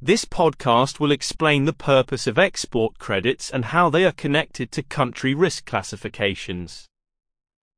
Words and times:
This 0.00 0.26
podcast 0.26 1.00
will 1.00 1.10
explain 1.10 1.64
the 1.64 1.72
purpose 1.72 2.26
of 2.26 2.38
export 2.38 2.98
credits 2.98 3.48
and 3.48 3.64
how 3.64 3.88
they 3.88 4.04
are 4.04 4.12
connected 4.12 4.70
to 4.72 4.82
country 4.82 5.34
risk 5.34 5.64
classifications. 5.64 6.86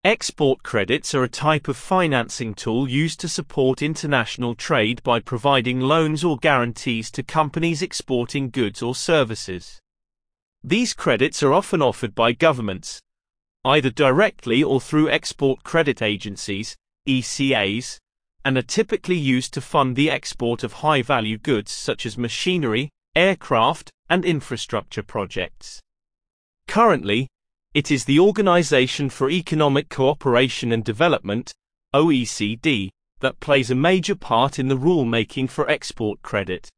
Export 0.02 0.64
credits 0.64 1.14
are 1.14 1.22
a 1.22 1.28
type 1.28 1.68
of 1.68 1.76
financing 1.76 2.54
tool 2.54 2.88
used 2.88 3.20
to 3.20 3.28
support 3.28 3.82
international 3.82 4.56
trade 4.56 5.00
by 5.04 5.20
providing 5.20 5.78
loans 5.78 6.24
or 6.24 6.36
guarantees 6.38 7.08
to 7.12 7.22
companies 7.22 7.82
exporting 7.82 8.50
goods 8.50 8.82
or 8.82 8.96
services. 8.96 9.78
These 10.64 10.94
credits 10.94 11.40
are 11.44 11.52
often 11.52 11.80
offered 11.80 12.16
by 12.16 12.32
governments, 12.32 13.00
either 13.64 13.90
directly 13.90 14.60
or 14.60 14.80
through 14.80 15.08
export 15.08 15.62
credit 15.62 16.02
agencies, 16.02 16.76
ECAs, 17.08 17.98
and 18.44 18.56
are 18.56 18.62
typically 18.62 19.16
used 19.16 19.52
to 19.54 19.60
fund 19.60 19.96
the 19.96 20.10
export 20.10 20.64
of 20.64 20.74
high 20.74 21.02
value 21.02 21.38
goods 21.38 21.70
such 21.70 22.06
as 22.06 22.16
machinery, 22.16 22.90
aircraft, 23.14 23.90
and 24.08 24.24
infrastructure 24.24 25.02
projects. 25.02 25.80
Currently, 26.66 27.28
it 27.74 27.90
is 27.90 28.04
the 28.04 28.20
Organization 28.20 29.10
for 29.10 29.30
Economic 29.30 29.88
Cooperation 29.88 30.72
and 30.72 30.84
Development, 30.84 31.52
OECD, 31.94 32.88
that 33.20 33.40
plays 33.40 33.70
a 33.70 33.74
major 33.74 34.14
part 34.14 34.58
in 34.58 34.68
the 34.68 34.76
rulemaking 34.76 35.50
for 35.50 35.68
export 35.68 36.22
credit. 36.22 36.68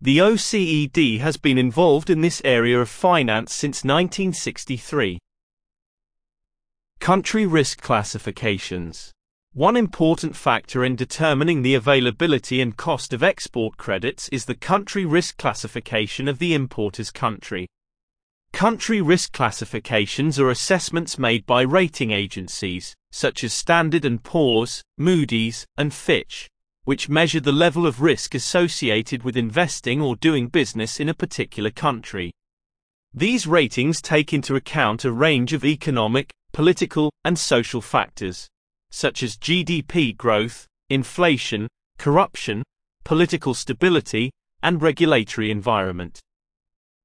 The 0.00 0.18
OECD 0.18 1.18
has 1.20 1.36
been 1.36 1.58
involved 1.58 2.08
in 2.08 2.20
this 2.20 2.40
area 2.44 2.80
of 2.80 2.88
finance 2.88 3.52
since 3.52 3.84
1963. 3.84 5.18
Country 7.00 7.46
risk 7.46 7.80
classifications. 7.80 9.12
One 9.54 9.76
important 9.76 10.36
factor 10.36 10.84
in 10.84 10.94
determining 10.94 11.62
the 11.62 11.74
availability 11.74 12.60
and 12.60 12.76
cost 12.76 13.14
of 13.14 13.22
export 13.22 13.78
credits 13.78 14.28
is 14.28 14.44
the 14.44 14.54
country 14.54 15.06
risk 15.06 15.38
classification 15.38 16.28
of 16.28 16.38
the 16.38 16.52
importer's 16.52 17.10
country. 17.10 17.66
Country 18.52 19.00
risk 19.00 19.32
classifications 19.32 20.38
are 20.38 20.50
assessments 20.50 21.18
made 21.18 21.46
by 21.46 21.62
rating 21.62 22.10
agencies, 22.10 22.94
such 23.10 23.42
as 23.42 23.54
Standard 23.54 24.06
& 24.20 24.22
Poor's, 24.22 24.82
Moody's, 24.98 25.66
and 25.78 25.94
Fitch, 25.94 26.46
which 26.84 27.08
measure 27.08 27.40
the 27.40 27.50
level 27.50 27.86
of 27.86 28.02
risk 28.02 28.34
associated 28.34 29.22
with 29.22 29.36
investing 29.36 30.00
or 30.02 30.14
doing 30.16 30.48
business 30.48 31.00
in 31.00 31.08
a 31.08 31.14
particular 31.14 31.70
country. 31.70 32.30
These 33.14 33.46
ratings 33.46 34.02
take 34.02 34.34
into 34.34 34.56
account 34.56 35.06
a 35.06 35.10
range 35.10 35.54
of 35.54 35.64
economic, 35.64 36.30
political, 36.52 37.10
and 37.24 37.38
social 37.38 37.80
factors 37.80 38.46
such 38.90 39.22
as 39.22 39.36
GDP 39.36 40.16
growth, 40.16 40.66
inflation, 40.90 41.68
corruption, 41.98 42.62
political 43.04 43.54
stability, 43.54 44.30
and 44.62 44.82
regulatory 44.82 45.50
environment. 45.50 46.20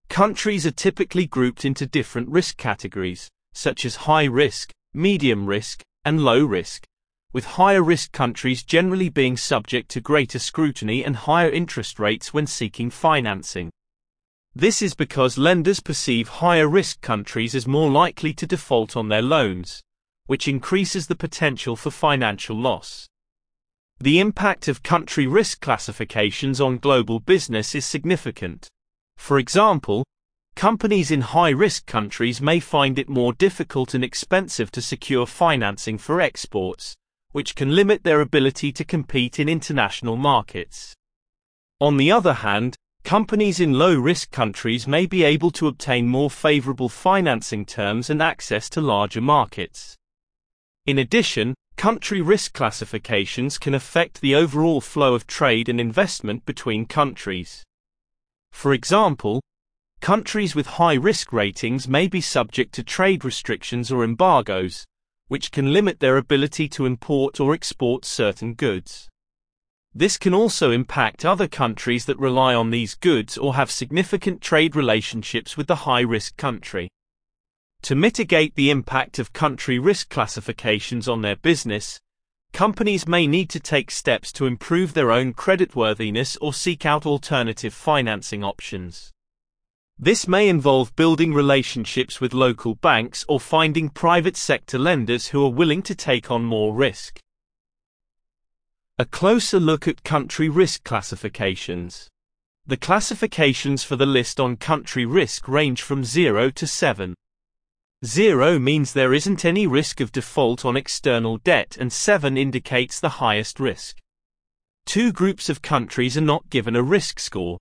Countries 0.09 0.65
are 0.65 0.71
typically 0.71 1.25
grouped 1.25 1.65
into 1.65 1.85
different 1.85 2.29
risk 2.29 2.57
categories, 2.57 3.29
such 3.53 3.85
as 3.85 3.95
high 3.95 4.25
risk, 4.25 4.71
medium 4.93 5.45
risk, 5.45 5.81
and 6.05 6.23
low 6.23 6.43
risk, 6.43 6.83
with 7.31 7.45
higher 7.45 7.81
risk 7.81 8.11
countries 8.11 8.63
generally 8.63 9.09
being 9.09 9.35
subject 9.35 9.89
to 9.89 10.01
greater 10.01 10.39
scrutiny 10.39 11.03
and 11.03 11.15
higher 11.15 11.49
interest 11.49 11.99
rates 11.99 12.33
when 12.33 12.45
seeking 12.45 12.89
financing. 12.89 13.71
This 14.55 14.83
is 14.83 14.93
because 14.93 15.37
lenders 15.37 15.79
perceive 15.79 16.27
higher 16.27 16.67
risk 16.67 17.01
countries 17.01 17.55
as 17.55 17.65
more 17.65 17.89
likely 17.89 18.33
to 18.33 18.45
default 18.45 18.95
on 18.95 19.09
their 19.09 19.23
loans, 19.23 19.81
which 20.25 20.47
increases 20.47 21.07
the 21.07 21.15
potential 21.15 21.75
for 21.75 21.91
financial 21.91 22.55
loss. 22.55 23.07
The 23.99 24.19
impact 24.19 24.67
of 24.67 24.83
country 24.83 25.27
risk 25.27 25.61
classifications 25.61 26.59
on 26.59 26.77
global 26.77 27.19
business 27.19 27.75
is 27.75 27.85
significant. 27.85 28.67
For 29.17 29.39
example, 29.39 30.03
companies 30.55 31.11
in 31.11 31.21
high 31.21 31.51
risk 31.51 31.85
countries 31.85 32.41
may 32.41 32.59
find 32.59 32.99
it 32.99 33.09
more 33.09 33.33
difficult 33.33 33.93
and 33.93 34.03
expensive 34.03 34.71
to 34.71 34.81
secure 34.81 35.25
financing 35.25 35.97
for 35.97 36.21
exports, 36.21 36.95
which 37.31 37.55
can 37.55 37.75
limit 37.75 38.03
their 38.03 38.21
ability 38.21 38.71
to 38.73 38.83
compete 38.83 39.39
in 39.39 39.49
international 39.49 40.15
markets. 40.15 40.93
On 41.79 41.97
the 41.97 42.11
other 42.11 42.33
hand, 42.33 42.75
companies 43.03 43.59
in 43.59 43.73
low 43.73 43.95
risk 43.95 44.31
countries 44.31 44.87
may 44.87 45.05
be 45.05 45.23
able 45.23 45.51
to 45.51 45.67
obtain 45.67 46.07
more 46.07 46.29
favorable 46.29 46.89
financing 46.89 47.65
terms 47.65 48.09
and 48.09 48.21
access 48.21 48.69
to 48.69 48.81
larger 48.81 49.21
markets. 49.21 49.95
In 50.85 50.97
addition, 50.97 51.53
country 51.77 52.19
risk 52.19 52.51
classifications 52.51 53.57
can 53.57 53.73
affect 53.73 54.19
the 54.19 54.35
overall 54.35 54.81
flow 54.81 55.15
of 55.15 55.25
trade 55.25 55.69
and 55.69 55.79
investment 55.79 56.45
between 56.45 56.85
countries. 56.85 57.63
For 58.51 58.73
example, 58.73 59.41
countries 60.01 60.55
with 60.55 60.75
high 60.75 60.95
risk 60.95 61.31
ratings 61.31 61.87
may 61.87 62.09
be 62.09 62.19
subject 62.19 62.73
to 62.73 62.83
trade 62.83 63.23
restrictions 63.23 63.93
or 63.93 64.03
embargoes, 64.03 64.83
which 65.29 65.51
can 65.51 65.71
limit 65.71 66.01
their 66.01 66.17
ability 66.17 66.67
to 66.69 66.85
import 66.85 67.39
or 67.39 67.53
export 67.53 68.03
certain 68.03 68.53
goods. 68.53 69.07
This 69.95 70.17
can 70.17 70.33
also 70.33 70.71
impact 70.71 71.23
other 71.23 71.47
countries 71.47 72.03
that 72.05 72.19
rely 72.19 72.53
on 72.53 72.71
these 72.71 72.95
goods 72.95 73.37
or 73.37 73.55
have 73.55 73.71
significant 73.71 74.41
trade 74.41 74.75
relationships 74.75 75.55
with 75.55 75.67
the 75.67 75.87
high 75.87 76.01
risk 76.01 76.35
country. 76.35 76.89
To 77.83 77.95
mitigate 77.95 78.55
the 78.55 78.69
impact 78.69 79.19
of 79.19 79.33
country 79.33 79.77
risk 79.77 80.07
classifications 80.07 81.09
on 81.09 81.21
their 81.21 81.35
business, 81.35 81.99
companies 82.53 83.09
may 83.09 83.27
need 83.27 83.49
to 83.49 83.59
take 83.59 83.91
steps 83.91 84.31
to 84.33 84.45
improve 84.45 84.93
their 84.93 85.11
own 85.11 85.33
creditworthiness 85.33 86.37
or 86.39 86.53
seek 86.53 86.85
out 86.85 87.05
alternative 87.05 87.73
financing 87.73 88.41
options. 88.41 89.11
This 89.99 90.29
may 90.29 90.47
involve 90.47 90.95
building 90.95 91.33
relationships 91.33 92.21
with 92.21 92.33
local 92.33 92.75
banks 92.75 93.25
or 93.27 93.37
finding 93.37 93.89
private 93.89 94.37
sector 94.37 94.79
lenders 94.79 95.27
who 95.27 95.45
are 95.45 95.51
willing 95.51 95.81
to 95.83 95.93
take 95.93 96.31
on 96.31 96.45
more 96.45 96.73
risk. 96.73 97.19
A 98.97 99.03
closer 99.03 99.59
look 99.59 99.89
at 99.89 100.05
country 100.05 100.47
risk 100.47 100.85
classifications. 100.85 102.09
The 102.65 102.77
classifications 102.77 103.83
for 103.83 103.97
the 103.97 104.05
list 104.05 104.39
on 104.39 104.55
country 104.55 105.05
risk 105.05 105.49
range 105.49 105.81
from 105.81 106.05
0 106.05 106.49
to 106.51 106.65
7. 106.65 107.13
Zero 108.05 108.59
means 108.59 108.91
there 108.91 109.13
isn't 109.13 109.45
any 109.45 109.65
risk 109.65 110.01
of 110.01 110.11
default 110.11 110.65
on 110.65 110.75
external 110.75 111.37
debt 111.37 111.77
and 111.79 111.91
7 111.91 112.37
indicates 112.37 112.99
the 112.99 113.23
highest 113.23 113.61
risk. 113.61 113.97
Two 114.85 115.13
groups 115.13 115.47
of 115.47 115.61
countries 115.61 116.17
are 116.17 116.21
not 116.21 116.49
given 116.49 116.75
a 116.75 116.83
risk 116.83 117.17
score. 117.17 117.57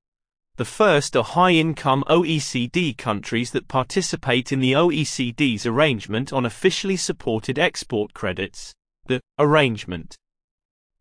The 0.56 0.64
first 0.64 1.16
are 1.16 1.22
high-income 1.22 2.02
OECD 2.08 2.98
countries 2.98 3.52
that 3.52 3.68
participate 3.68 4.50
in 4.50 4.58
the 4.58 4.72
OECD's 4.72 5.64
arrangement 5.64 6.32
on 6.32 6.44
officially 6.44 6.96
supported 6.96 7.56
export 7.56 8.12
credits, 8.12 8.72
the 9.06 9.20
arrangement. 9.38 10.16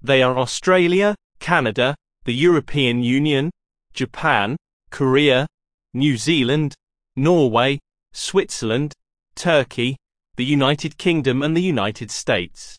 They 0.04 0.22
are 0.22 0.38
Australia, 0.38 1.16
Canada, 1.40 1.96
the 2.26 2.36
European 2.36 3.02
Union, 3.02 3.50
Japan, 3.94 4.56
Korea, 4.92 5.48
New 5.96 6.16
Zealand, 6.16 6.76
Norway, 7.16 7.80
Switzerland, 8.14 8.94
Turkey, 9.36 9.98
the 10.36 10.46
United 10.46 10.98
Kingdom 10.98 11.42
and 11.42 11.56
the 11.56 11.62
United 11.62 12.12
States. 12.12 12.78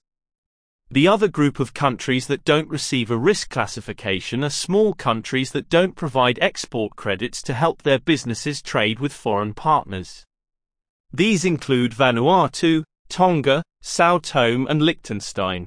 The 0.91 1.09
other 1.09 1.29
group 1.29 1.59
of 1.59 1.73
countries 1.73 2.27
that 2.27 2.45
don't 2.45 2.69
receive 2.69 3.11
a 3.11 3.17
risk 3.17 3.49
classification 3.49 4.45
are 4.45 4.51
small 4.51 4.93
countries 4.93 5.53
that 5.53 5.71
don't 5.71 5.97
provide 5.97 6.39
export 6.43 6.97
credits 6.97 7.41
to 7.43 7.55
help 7.55 7.83
their 7.83 7.99
businesses 7.99 8.61
trade 8.61 9.01
with 9.01 9.13
foreign 9.13 9.55
partners. 9.55 10.27
These 11.11 11.45
include 11.45 11.93
Vanuatu, 11.93 12.85
Tonga, 13.09 13.63
Sao 13.81 14.19
Tome 14.19 14.67
and 14.67 14.83
Liechtenstein. 14.83 15.67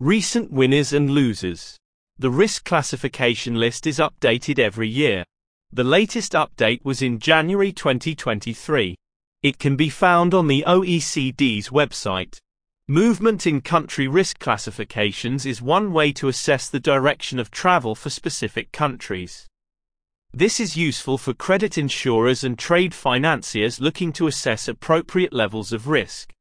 Recent 0.00 0.50
winners 0.50 0.92
and 0.92 1.10
losers. 1.10 1.76
The 2.18 2.30
risk 2.30 2.64
classification 2.64 3.56
list 3.56 3.86
is 3.86 3.98
updated 3.98 4.58
every 4.58 4.88
year. 4.88 5.24
The 5.72 5.84
latest 5.84 6.32
update 6.32 6.84
was 6.84 7.02
in 7.02 7.18
January 7.18 7.72
2023. 7.72 8.96
It 9.44 9.58
can 9.58 9.76
be 9.76 9.90
found 9.90 10.32
on 10.32 10.46
the 10.46 10.64
OECD's 10.66 11.68
website. 11.68 12.38
Movement 12.88 13.46
in 13.46 13.60
country 13.60 14.08
risk 14.08 14.38
classifications 14.38 15.44
is 15.44 15.60
one 15.60 15.92
way 15.92 16.12
to 16.12 16.28
assess 16.28 16.70
the 16.70 16.80
direction 16.80 17.38
of 17.38 17.50
travel 17.50 17.94
for 17.94 18.08
specific 18.08 18.72
countries. 18.72 19.46
This 20.32 20.60
is 20.60 20.78
useful 20.78 21.18
for 21.18 21.34
credit 21.34 21.76
insurers 21.76 22.42
and 22.42 22.58
trade 22.58 22.94
financiers 22.94 23.82
looking 23.82 24.14
to 24.14 24.28
assess 24.28 24.66
appropriate 24.66 25.34
levels 25.34 25.74
of 25.74 25.88
risk. 25.88 26.32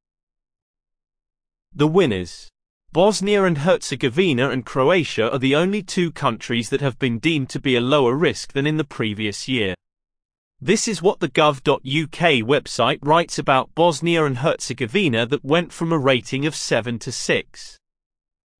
The 1.75 1.87
winners 1.87 2.47
Bosnia 2.93 3.43
and 3.43 3.57
Herzegovina 3.57 4.49
and 4.49 4.65
Croatia 4.65 5.29
are 5.29 5.39
the 5.39 5.55
only 5.55 5.83
two 5.83 6.09
countries 6.09 6.69
that 6.69 6.79
have 6.79 6.99
been 6.99 7.19
deemed 7.19 7.49
to 7.49 7.59
be 7.59 7.75
a 7.75 7.81
lower 7.81 8.15
risk 8.15 8.53
than 8.53 8.65
in 8.65 8.77
the 8.77 8.85
previous 8.85 9.49
year. 9.49 9.75
This 10.65 10.87
is 10.87 11.01
what 11.01 11.19
the 11.19 11.27
gov.uk 11.27 12.21
website 12.47 12.99
writes 13.01 13.37
about 13.37 13.75
Bosnia 13.75 14.23
and 14.23 14.37
Herzegovina 14.37 15.25
that 15.25 15.43
went 15.43 15.73
from 15.73 15.91
a 15.91 15.97
rating 15.97 16.45
of 16.45 16.55
7 16.55 16.99
to 16.99 17.11
6. 17.11 17.77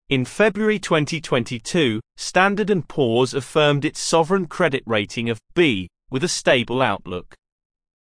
In 0.10 0.26
February 0.26 0.80
2022, 0.80 2.02
Standard 2.18 2.70
& 2.88 2.88
Poor's 2.90 3.34
affirmed 3.34 3.86
its 3.86 4.02
sovereign 4.02 4.48
credit 4.48 4.84
rating 4.86 5.30
of 5.30 5.40
B, 5.56 5.88
with 6.12 6.26
a 6.26 6.28
stable 6.28 6.82
outlook. 6.82 7.36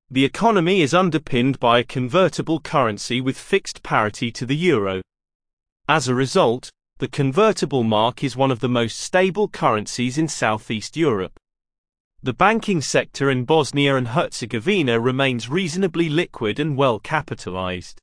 The 0.09 0.25
economy 0.25 0.81
is 0.81 0.95
underpinned 0.95 1.59
by 1.59 1.77
a 1.77 1.83
convertible 1.83 2.59
currency 2.61 3.21
with 3.21 3.37
fixed 3.37 3.83
parity 3.83 4.31
to 4.31 4.47
the 4.47 4.57
euro. 4.57 5.03
As 5.87 6.07
a 6.07 6.15
result, 6.15 6.71
the 6.97 7.07
convertible 7.07 7.83
mark 7.83 8.23
is 8.23 8.35
one 8.35 8.49
of 8.49 8.59
the 8.59 8.67
most 8.69 8.99
stable 8.99 9.47
currencies 9.47 10.17
in 10.17 10.27
Southeast 10.27 10.97
Europe. 10.97 11.33
The 12.25 12.31
banking 12.31 12.79
sector 12.79 13.29
in 13.29 13.43
Bosnia 13.43 13.97
and 13.97 14.07
Herzegovina 14.07 14.97
remains 14.97 15.49
reasonably 15.49 16.07
liquid 16.07 16.57
and 16.57 16.77
well 16.77 16.97
capitalized. 16.97 17.99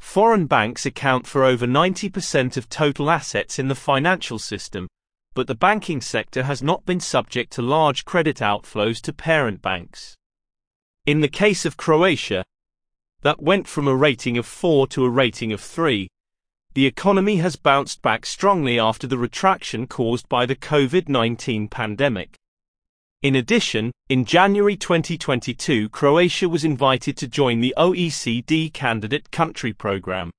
Foreign 0.00 0.46
banks 0.46 0.84
account 0.84 1.24
for 1.24 1.44
over 1.44 1.64
90% 1.64 2.56
of 2.56 2.68
total 2.68 3.08
assets 3.08 3.60
in 3.60 3.68
the 3.68 3.76
financial 3.76 4.40
system, 4.40 4.88
but 5.34 5.46
the 5.46 5.54
banking 5.54 6.00
sector 6.00 6.42
has 6.42 6.64
not 6.64 6.84
been 6.84 6.98
subject 6.98 7.52
to 7.52 7.62
large 7.62 8.04
credit 8.04 8.38
outflows 8.38 9.00
to 9.02 9.12
parent 9.12 9.62
banks. 9.62 10.16
In 11.06 11.20
the 11.20 11.28
case 11.28 11.64
of 11.64 11.76
Croatia, 11.76 12.44
that 13.22 13.40
went 13.40 13.68
from 13.68 13.86
a 13.86 13.94
rating 13.94 14.36
of 14.36 14.46
4 14.46 14.88
to 14.88 15.04
a 15.04 15.10
rating 15.10 15.52
of 15.52 15.60
3, 15.60 16.08
the 16.74 16.86
economy 16.86 17.36
has 17.36 17.54
bounced 17.54 18.02
back 18.02 18.26
strongly 18.26 18.80
after 18.80 19.06
the 19.06 19.16
retraction 19.16 19.86
caused 19.86 20.28
by 20.28 20.44
the 20.44 20.56
COVID 20.56 21.08
19 21.08 21.68
pandemic. 21.68 22.36
In 23.20 23.34
addition, 23.34 23.90
in 24.08 24.24
January 24.24 24.76
2022, 24.76 25.88
Croatia 25.88 26.48
was 26.48 26.64
invited 26.64 27.16
to 27.16 27.26
join 27.26 27.58
the 27.58 27.74
OECD 27.76 28.72
Candidate 28.72 29.32
Country 29.32 29.72
Program. 29.72 30.30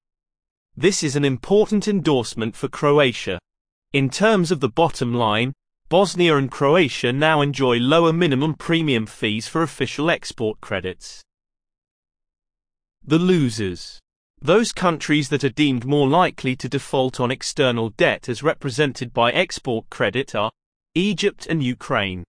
This 0.77 1.03
is 1.03 1.17
an 1.17 1.25
important 1.25 1.89
endorsement 1.89 2.55
for 2.55 2.69
Croatia. 2.69 3.37
In 3.91 4.09
terms 4.09 4.49
of 4.49 4.61
the 4.61 4.69
bottom 4.69 5.13
line, 5.13 5.51
Bosnia 5.89 6.37
and 6.37 6.49
Croatia 6.49 7.11
now 7.11 7.41
enjoy 7.41 7.79
lower 7.79 8.13
minimum 8.13 8.53
premium 8.53 9.05
fees 9.05 9.45
for 9.45 9.61
official 9.61 10.09
export 10.09 10.61
credits. 10.61 11.21
The 13.03 13.19
losers. 13.19 13.99
Those 14.41 14.71
countries 14.71 15.27
that 15.29 15.43
are 15.43 15.49
deemed 15.49 15.83
more 15.83 16.07
likely 16.07 16.55
to 16.55 16.69
default 16.69 17.19
on 17.19 17.29
external 17.29 17.89
debt 17.89 18.29
as 18.29 18.41
represented 18.41 19.13
by 19.13 19.33
export 19.33 19.89
credit 19.89 20.33
are 20.33 20.51
Egypt 20.95 21.45
and 21.45 21.61
Ukraine. 21.61 22.23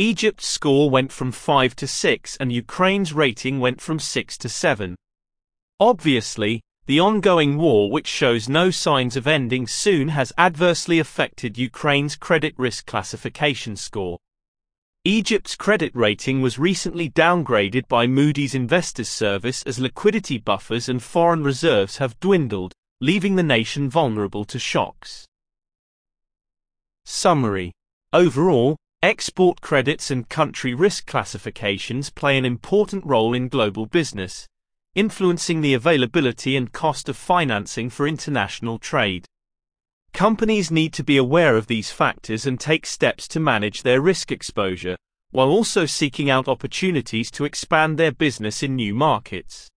Egypt's 0.00 0.46
score 0.46 0.88
went 0.88 1.12
from 1.12 1.30
5 1.30 1.76
to 1.76 1.86
6 1.86 2.38
and 2.38 2.50
Ukraine's 2.50 3.12
rating 3.12 3.60
went 3.60 3.82
from 3.82 3.98
6 3.98 4.38
to 4.38 4.48
7. 4.48 4.96
Obviously, 5.78 6.62
the 6.86 6.98
ongoing 6.98 7.58
war 7.58 7.90
which 7.90 8.06
shows 8.06 8.48
no 8.48 8.70
signs 8.70 9.14
of 9.14 9.26
ending 9.26 9.66
soon 9.66 10.08
has 10.08 10.32
adversely 10.38 11.00
affected 11.00 11.58
Ukraine's 11.58 12.16
credit 12.16 12.54
risk 12.56 12.86
classification 12.86 13.76
score. 13.76 14.16
Egypt's 15.04 15.54
credit 15.54 15.94
rating 15.94 16.40
was 16.40 16.58
recently 16.58 17.10
downgraded 17.10 17.86
by 17.86 18.06
Moody's 18.06 18.54
Investors 18.54 19.10
Service 19.10 19.62
as 19.64 19.78
liquidity 19.78 20.38
buffers 20.38 20.88
and 20.88 21.02
foreign 21.02 21.44
reserves 21.44 21.98
have 21.98 22.18
dwindled, 22.20 22.72
leaving 23.02 23.36
the 23.36 23.42
nation 23.42 23.90
vulnerable 23.90 24.46
to 24.46 24.58
shocks. 24.58 25.26
Summary 27.04 27.72
Overall, 28.14 28.76
Export 29.02 29.62
credits 29.62 30.10
and 30.10 30.28
country 30.28 30.74
risk 30.74 31.06
classifications 31.06 32.10
play 32.10 32.36
an 32.36 32.44
important 32.44 33.02
role 33.06 33.32
in 33.32 33.48
global 33.48 33.86
business, 33.86 34.46
influencing 34.94 35.62
the 35.62 35.72
availability 35.72 36.54
and 36.54 36.70
cost 36.70 37.08
of 37.08 37.16
financing 37.16 37.88
for 37.88 38.06
international 38.06 38.78
trade. 38.78 39.24
Companies 40.12 40.70
need 40.70 40.92
to 40.92 41.02
be 41.02 41.16
aware 41.16 41.56
of 41.56 41.66
these 41.66 41.90
factors 41.90 42.44
and 42.44 42.60
take 42.60 42.84
steps 42.84 43.26
to 43.28 43.40
manage 43.40 43.84
their 43.84 44.02
risk 44.02 44.30
exposure, 44.30 44.96
while 45.30 45.48
also 45.48 45.86
seeking 45.86 46.28
out 46.28 46.46
opportunities 46.46 47.30
to 47.30 47.46
expand 47.46 47.96
their 47.96 48.12
business 48.12 48.62
in 48.62 48.76
new 48.76 48.94
markets. 48.94 49.70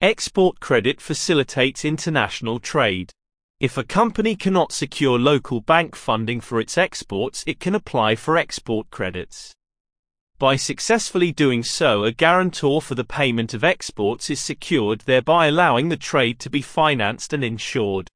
Export 0.00 0.58
credit 0.58 1.00
facilitates 1.00 1.84
international 1.84 2.58
trade. 2.58 3.12
If 3.62 3.78
a 3.78 3.84
company 3.84 4.34
cannot 4.34 4.72
secure 4.72 5.20
local 5.20 5.60
bank 5.60 5.94
funding 5.94 6.40
for 6.40 6.58
its 6.58 6.76
exports, 6.76 7.44
it 7.46 7.60
can 7.60 7.76
apply 7.76 8.16
for 8.16 8.36
export 8.36 8.90
credits. 8.90 9.54
By 10.40 10.56
successfully 10.56 11.30
doing 11.30 11.62
so, 11.62 12.02
a 12.02 12.10
guarantor 12.10 12.82
for 12.82 12.96
the 12.96 13.04
payment 13.04 13.54
of 13.54 13.62
exports 13.62 14.30
is 14.30 14.40
secured, 14.40 15.02
thereby 15.02 15.46
allowing 15.46 15.90
the 15.90 15.96
trade 15.96 16.40
to 16.40 16.50
be 16.50 16.60
financed 16.60 17.32
and 17.32 17.44
insured. 17.44 18.08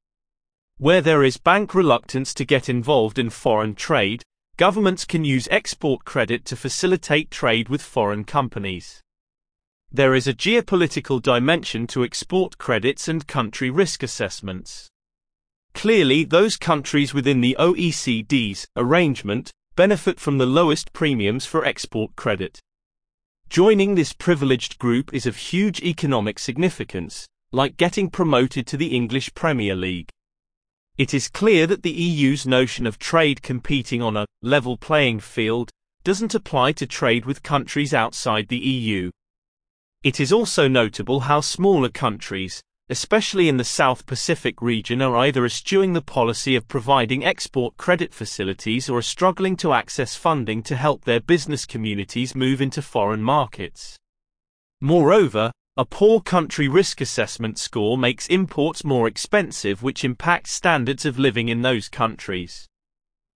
Where 0.79 0.99
there 0.99 1.23
is 1.23 1.37
bank 1.37 1.73
reluctance 1.73 2.33
to 2.33 2.43
get 2.43 2.67
involved 2.67 3.17
in 3.17 3.29
foreign 3.29 3.73
trade, 3.73 4.23
governments 4.57 5.05
can 5.05 5.23
use 5.23 5.47
export 5.49 6.03
credit 6.03 6.43
to 6.43 6.57
facilitate 6.57 7.31
trade 7.31 7.69
with 7.69 7.81
foreign 7.81 8.25
companies. 8.25 9.01
There 9.93 10.13
is 10.13 10.27
a 10.27 10.33
geopolitical 10.33 11.21
dimension 11.21 11.87
to 11.87 12.03
export 12.03 12.57
credits 12.57 13.07
and 13.07 13.25
country 13.25 13.69
risk 13.69 14.03
assessments. 14.03 14.89
Clearly, 15.77 16.23
those 16.23 16.57
countries 16.57 17.13
within 17.13 17.39
the 17.39 17.55
OECD's 17.59 18.67
arrangement 18.75 19.51
benefit 19.75 20.19
from 20.19 20.39
the 20.39 20.45
lowest 20.47 20.91
premiums 20.91 21.45
for 21.45 21.63
export 21.63 22.15
credit. 22.15 22.59
Joining 23.47 23.93
this 23.93 24.11
privileged 24.11 24.79
group 24.79 25.13
is 25.13 25.27
of 25.27 25.35
huge 25.35 25.79
economic 25.83 26.39
significance, 26.39 27.27
like 27.51 27.77
getting 27.77 28.09
promoted 28.09 28.65
to 28.65 28.75
the 28.75 28.87
English 28.87 29.35
Premier 29.35 29.75
League. 29.75 30.09
It 30.97 31.13
is 31.13 31.29
clear 31.29 31.67
that 31.67 31.83
the 31.83 31.91
EU's 31.91 32.47
notion 32.47 32.87
of 32.87 32.97
trade 32.97 33.43
competing 33.43 34.01
on 34.01 34.17
a 34.17 34.25
level 34.41 34.77
playing 34.77 35.19
field 35.19 35.69
doesn't 36.03 36.33
apply 36.33 36.71
to 36.71 36.87
trade 36.87 37.25
with 37.25 37.43
countries 37.43 37.93
outside 37.93 38.47
the 38.47 38.57
EU. 38.57 39.11
It 40.01 40.19
is 40.19 40.31
also 40.31 40.67
notable 40.67 41.19
how 41.19 41.41
smaller 41.41 41.89
countries, 41.89 42.63
especially 42.89 43.49
in 43.49 43.57
the 43.57 43.63
South 43.63 44.05
Pacific 44.05 44.61
region, 44.61 45.01
are 45.01 45.17
either 45.17 45.45
eschewing 45.45 45.93
the 45.93 46.01
policy 46.01 46.55
of 46.55 46.67
providing 46.67 47.25
export 47.25 47.75
credit 47.77 48.13
facilities 48.13 48.89
or 48.89 48.99
are 48.99 49.01
struggling 49.01 49.55
to 49.57 49.73
access 49.73 50.15
funding 50.15 50.63
to 50.63 50.75
help 50.75 51.03
their 51.03 51.19
business 51.19 51.65
communities 51.65 52.35
move 52.35 52.61
into 52.61 52.81
foreign 52.81 53.21
markets. 53.21 53.97
Moreover, 54.81 55.51
a 55.75 55.85
poor 55.85 56.21
country 56.21 56.67
risk 56.67 57.01
assessment 57.01 57.59
score 57.59 57.97
makes 57.97 58.27
imports 58.27 58.83
more 58.83 59.07
expensive, 59.07 59.83
which 59.83 60.03
impacts 60.03 60.51
standards 60.51 61.05
of 61.05 61.19
living 61.19 61.49
in 61.49 61.61
those 61.61 61.89
countries. 61.89 62.67